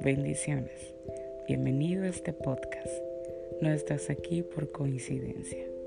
Bendiciones. 0.00 0.94
Bienvenido 1.48 2.04
a 2.04 2.08
este 2.08 2.32
podcast. 2.32 2.86
No 3.60 3.70
estás 3.70 4.10
aquí 4.10 4.42
por 4.42 4.70
coincidencia. 4.70 5.77